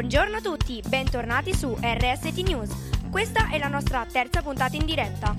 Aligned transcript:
Buongiorno 0.00 0.38
a 0.38 0.40
tutti, 0.40 0.82
bentornati 0.86 1.54
su 1.54 1.76
RST 1.78 2.38
News. 2.38 2.70
Questa 3.10 3.50
è 3.50 3.58
la 3.58 3.68
nostra 3.68 4.06
terza 4.10 4.40
puntata 4.40 4.74
in 4.74 4.86
diretta. 4.86 5.34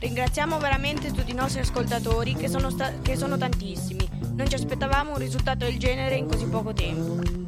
Ringraziamo 0.00 0.58
veramente 0.58 1.12
tutti 1.12 1.30
i 1.30 1.34
nostri 1.34 1.60
ascoltatori 1.60 2.34
che 2.34 2.48
sono, 2.48 2.68
sta- 2.68 2.92
che 3.00 3.16
sono 3.16 3.38
tantissimi. 3.38 4.06
Non 4.34 4.50
ci 4.50 4.56
aspettavamo 4.56 5.12
un 5.12 5.18
risultato 5.18 5.64
del 5.64 5.78
genere 5.78 6.16
in 6.16 6.26
così 6.26 6.46
poco 6.46 6.74
tempo. 6.74 7.44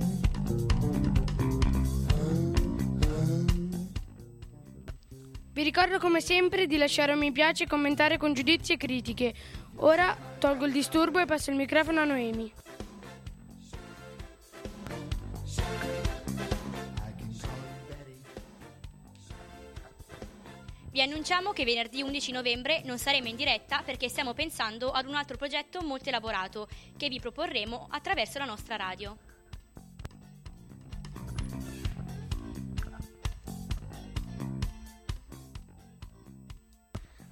Vi 5.56 5.62
ricordo 5.62 5.98
come 5.98 6.20
sempre 6.20 6.66
di 6.66 6.76
lasciare 6.76 7.14
un 7.14 7.18
mi 7.18 7.32
piace, 7.32 7.66
commentare 7.66 8.18
con 8.18 8.34
giudizi 8.34 8.74
e 8.74 8.76
critiche. 8.76 9.34
Ora 9.80 10.16
tolgo 10.38 10.64
il 10.64 10.72
disturbo 10.72 11.18
e 11.18 11.26
passo 11.26 11.50
il 11.50 11.56
microfono 11.56 12.00
a 12.00 12.04
Noemi. 12.04 12.52
Vi 20.90 21.02
annunciamo 21.02 21.52
che 21.52 21.64
venerdì 21.64 22.00
11 22.00 22.32
novembre 22.32 22.80
non 22.84 22.98
saremo 22.98 23.28
in 23.28 23.36
diretta 23.36 23.82
perché 23.84 24.08
stiamo 24.08 24.32
pensando 24.32 24.92
ad 24.92 25.06
un 25.06 25.14
altro 25.14 25.36
progetto 25.36 25.82
molto 25.82 26.08
elaborato 26.08 26.68
che 26.96 27.08
vi 27.08 27.20
proporremo 27.20 27.88
attraverso 27.90 28.38
la 28.38 28.46
nostra 28.46 28.76
radio. 28.76 29.35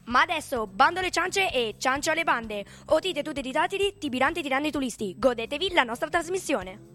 Ma 0.06 0.22
adesso, 0.22 0.66
bando 0.66 1.00
alle 1.00 1.10
ciance 1.10 1.50
e 1.50 1.76
ciancio 1.78 2.10
alle 2.10 2.24
bande. 2.24 2.64
Otite 2.86 3.22
tutti 3.22 3.46
i 3.46 3.52
tatili, 3.52 3.94
tibiranti 3.98 4.42
tirando 4.42 4.68
i 4.68 4.70
turisti. 4.70 5.14
Godetevi 5.18 5.72
la 5.72 5.84
nostra 5.84 6.08
trasmissione. 6.08 6.93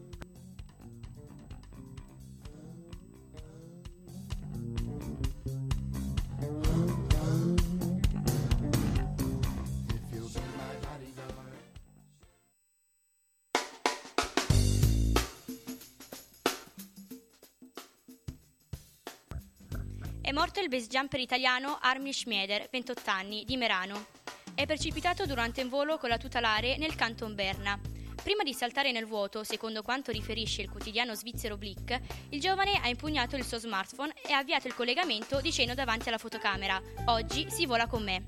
È 20.30 20.32
morto 20.32 20.60
il 20.60 20.70
base 20.70 20.86
jumper 20.86 21.20
italiano 21.20 21.80
Armin 21.82 22.14
Schmieder, 22.14 22.68
28 22.70 23.10
anni, 23.10 23.46
di 23.46 23.58
Merano. 23.58 24.10
È 24.54 24.64
precipitato 24.68 25.26
durante 25.26 25.64
un 25.64 25.70
volo 25.70 25.98
con 25.98 26.08
la 26.08 26.20
tutelare 26.20 26.78
nel 26.78 26.94
canton 26.94 27.34
Berna. 27.34 27.80
Prima 28.22 28.44
di 28.44 28.54
saltare 28.54 28.92
nel 28.92 29.08
vuoto, 29.08 29.44
secondo 29.44 29.82
quanto 29.82 30.12
riferisce 30.12 30.62
il 30.62 30.70
quotidiano 30.70 31.16
svizzero 31.16 31.58
Blick, 31.58 32.00
il 32.30 32.40
giovane 32.40 32.80
ha 32.80 32.88
impugnato 32.90 33.38
il 33.38 33.44
suo 33.44 33.58
smartphone 33.58 34.14
e 34.24 34.32
ha 34.32 34.38
avviato 34.38 34.68
il 34.68 34.76
collegamento 34.76 35.42
dicendo 35.42 35.74
davanti 35.74 36.10
alla 36.10 36.20
fotocamera: 36.20 36.80
Oggi 37.06 37.50
si 37.50 37.66
vola 37.66 37.88
con 37.88 38.04
me. 38.04 38.22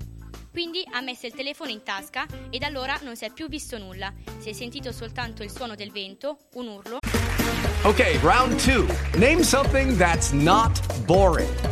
Quindi 0.50 0.82
ha 0.90 1.00
messo 1.02 1.26
il 1.26 1.34
telefono 1.34 1.70
in 1.70 1.84
tasca 1.84 2.26
e 2.50 2.58
da 2.58 2.66
allora 2.66 2.98
non 3.02 3.14
si 3.14 3.26
è 3.26 3.30
più 3.30 3.46
visto 3.46 3.78
nulla. 3.78 4.12
Si 4.40 4.48
è 4.48 4.52
sentito 4.52 4.90
soltanto 4.90 5.44
il 5.44 5.52
suono 5.52 5.76
del 5.76 5.92
vento, 5.92 6.48
un 6.54 6.66
urlo. 6.66 6.98
Okay, 7.84 8.18
round 8.18 8.60
two. 8.60 8.88
Name 9.18 9.44
something 9.44 9.96
that's 9.96 10.32
not 10.32 10.80
boring. 11.04 11.71